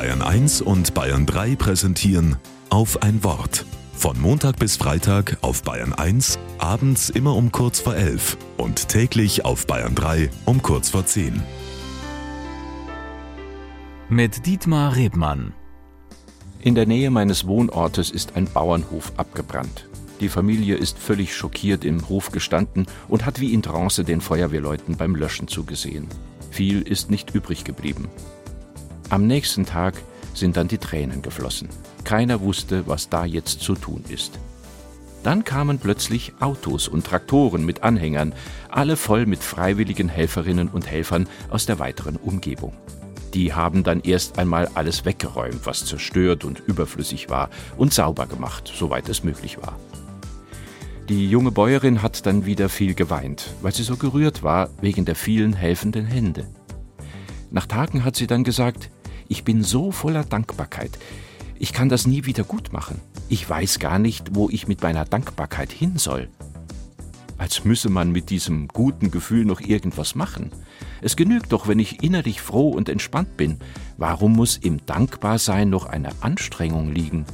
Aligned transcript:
Bayern 0.00 0.22
1 0.22 0.62
und 0.62 0.94
Bayern 0.94 1.26
3 1.26 1.56
präsentieren 1.56 2.36
auf 2.70 3.02
ein 3.02 3.22
Wort. 3.22 3.66
Von 3.92 4.18
Montag 4.18 4.58
bis 4.58 4.76
Freitag 4.78 5.36
auf 5.42 5.62
Bayern 5.62 5.92
1, 5.92 6.38
abends 6.56 7.10
immer 7.10 7.36
um 7.36 7.52
kurz 7.52 7.80
vor 7.80 7.94
11 7.94 8.38
und 8.56 8.88
täglich 8.88 9.44
auf 9.44 9.66
Bayern 9.66 9.94
3 9.94 10.30
um 10.46 10.62
kurz 10.62 10.88
vor 10.88 11.04
10. 11.04 11.42
Mit 14.08 14.46
Dietmar 14.46 14.96
Rebmann. 14.96 15.52
In 16.60 16.74
der 16.74 16.86
Nähe 16.86 17.10
meines 17.10 17.46
Wohnortes 17.46 18.10
ist 18.10 18.36
ein 18.36 18.46
Bauernhof 18.46 19.12
abgebrannt. 19.18 19.86
Die 20.20 20.30
Familie 20.30 20.76
ist 20.76 20.98
völlig 20.98 21.36
schockiert 21.36 21.84
im 21.84 22.08
Hof 22.08 22.32
gestanden 22.32 22.86
und 23.08 23.26
hat 23.26 23.38
wie 23.38 23.52
in 23.52 23.60
Trance 23.60 24.02
den 24.02 24.22
Feuerwehrleuten 24.22 24.96
beim 24.96 25.14
Löschen 25.14 25.46
zugesehen. 25.46 26.08
Viel 26.50 26.80
ist 26.80 27.10
nicht 27.10 27.34
übrig 27.34 27.64
geblieben. 27.64 28.08
Am 29.10 29.26
nächsten 29.26 29.66
Tag 29.66 29.94
sind 30.34 30.56
dann 30.56 30.68
die 30.68 30.78
Tränen 30.78 31.20
geflossen. 31.20 31.68
Keiner 32.04 32.40
wusste, 32.40 32.86
was 32.86 33.08
da 33.08 33.24
jetzt 33.24 33.60
zu 33.60 33.74
tun 33.74 34.04
ist. 34.08 34.38
Dann 35.24 35.42
kamen 35.42 35.80
plötzlich 35.80 36.32
Autos 36.38 36.86
und 36.86 37.04
Traktoren 37.04 37.66
mit 37.66 37.82
Anhängern, 37.82 38.32
alle 38.68 38.96
voll 38.96 39.26
mit 39.26 39.42
freiwilligen 39.42 40.08
Helferinnen 40.08 40.68
und 40.68 40.88
Helfern 40.88 41.28
aus 41.50 41.66
der 41.66 41.80
weiteren 41.80 42.14
Umgebung. 42.16 42.72
Die 43.34 43.52
haben 43.52 43.82
dann 43.82 44.00
erst 44.00 44.38
einmal 44.38 44.68
alles 44.74 45.04
weggeräumt, 45.04 45.66
was 45.66 45.84
zerstört 45.84 46.44
und 46.44 46.60
überflüssig 46.60 47.28
war, 47.28 47.50
und 47.76 47.92
sauber 47.92 48.26
gemacht, 48.26 48.72
soweit 48.72 49.08
es 49.08 49.24
möglich 49.24 49.58
war. 49.60 49.76
Die 51.08 51.28
junge 51.28 51.50
Bäuerin 51.50 52.00
hat 52.00 52.24
dann 52.26 52.46
wieder 52.46 52.68
viel 52.68 52.94
geweint, 52.94 53.54
weil 53.60 53.74
sie 53.74 53.82
so 53.82 53.96
gerührt 53.96 54.44
war 54.44 54.70
wegen 54.80 55.04
der 55.04 55.16
vielen 55.16 55.52
helfenden 55.52 56.06
Hände. 56.06 56.46
Nach 57.50 57.66
Tagen 57.66 58.04
hat 58.04 58.14
sie 58.14 58.28
dann 58.28 58.44
gesagt, 58.44 58.90
ich 59.30 59.44
bin 59.44 59.62
so 59.62 59.92
voller 59.92 60.24
Dankbarkeit. 60.24 60.98
Ich 61.58 61.72
kann 61.72 61.88
das 61.88 62.06
nie 62.06 62.26
wieder 62.26 62.42
gut 62.42 62.72
machen. 62.72 63.00
Ich 63.28 63.48
weiß 63.48 63.78
gar 63.78 64.00
nicht, 64.00 64.34
wo 64.34 64.50
ich 64.50 64.66
mit 64.66 64.82
meiner 64.82 65.04
Dankbarkeit 65.04 65.70
hin 65.70 65.98
soll. 65.98 66.28
Als 67.38 67.64
müsse 67.64 67.90
man 67.90 68.10
mit 68.10 68.28
diesem 68.28 68.66
guten 68.66 69.12
Gefühl 69.12 69.44
noch 69.44 69.60
irgendwas 69.60 70.16
machen. 70.16 70.50
Es 71.00 71.14
genügt 71.14 71.52
doch, 71.52 71.68
wenn 71.68 71.78
ich 71.78 72.02
innerlich 72.02 72.42
froh 72.42 72.70
und 72.70 72.88
entspannt 72.88 73.36
bin. 73.36 73.58
Warum 73.96 74.32
muss 74.32 74.56
im 74.56 74.84
Dankbarsein 74.84 75.70
noch 75.70 75.86
eine 75.86 76.10
Anstrengung 76.22 76.92
liegen? 76.92 77.24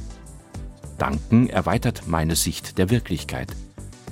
Danken 0.99 1.49
erweitert 1.49 2.03
meine 2.07 2.35
Sicht 2.35 2.77
der 2.77 2.91
Wirklichkeit. 2.91 3.55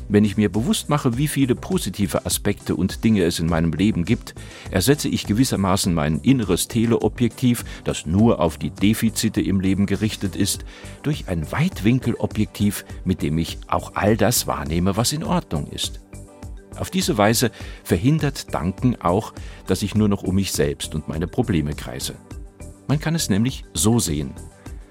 Wenn 0.08 0.24
ich 0.24 0.38
mir 0.38 0.50
bewusst 0.50 0.88
mache, 0.88 1.18
wie 1.18 1.28
viele 1.28 1.56
positive 1.56 2.26
Aspekte 2.26 2.76
und 2.76 3.04
Dinge 3.04 3.24
es 3.24 3.40
in 3.40 3.48
meinem 3.48 3.72
Leben 3.72 4.06
gibt, 4.06 4.36
ersetze 4.70 5.10
ich 5.10 5.26
gewissermaßen 5.26 5.94
mein 5.94 6.20
inneres 6.20 6.68
Teleobjektiv, 6.68 7.66
das 7.84 8.06
nur 8.06 8.40
auf 8.40 8.58
die 8.58 8.70
Defizite 8.70 9.42
im 9.42 9.60
Leben 9.60 9.88
gerichtet 9.88 10.36
ist, 10.36 10.64
durch 11.02 11.28
ein 11.28 11.52
Weitwinkelobjektiv, 11.52 12.86
mit 13.04 13.24
dem 13.24 13.38
ich 13.40 13.58
auch 13.68 13.94
all 13.96 14.16
das 14.16 14.46
wahrnehme, 14.46 14.96
was 14.96 15.12
in 15.12 15.24
Ordnung 15.24 15.68
ist. 15.68 16.02
Auf 16.78 16.92
diese 16.92 17.18
Weise 17.18 17.52
verhindert 17.84 18.54
Danken 18.54 18.98
auch, 19.02 19.34
dass 19.66 19.82
ich 19.82 19.96
nur 19.96 20.10
noch 20.10 20.24
um 20.24 20.36
mich 20.36 20.52
selbst 20.52 20.94
und 20.94 21.08
meine 21.08 21.28
Probleme 21.28 21.74
kreise. 21.74 22.16
Man 22.88 23.00
kann 23.00 23.16
es 23.16 23.30
nämlich 23.30 23.64
so 23.74 23.98
sehen. 24.00 24.34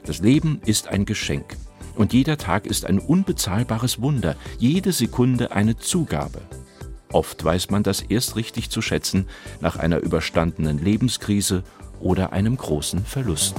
Das 0.05 0.19
Leben 0.19 0.61
ist 0.65 0.89
ein 0.89 1.05
Geschenk. 1.05 1.57
Und 1.97 2.13
jeder 2.13 2.37
Tag 2.39 2.67
ist 2.67 2.87
ein 2.87 2.99
unbezahlbares 2.99 4.01
Wunder, 4.01 4.37
jede 4.59 4.93
Sekunde 4.93 5.53
eine 5.53 5.77
Zugabe. 5.77 6.41
Oft 7.13 7.45
weiß 7.45 7.71
man 7.71 7.85
das 7.85 8.03
erst 8.03 8.35
richtig 8.35 8.71
zu 8.71 8.83
schätzen 8.83 9.29
nach 9.61 9.77
einer 9.77 9.99
überstandenen 9.99 10.83
Lebenskrise 10.83 11.63
oder 12.01 12.33
einem 12.33 12.57
großen 12.57 13.05
Verlust. 13.05 13.55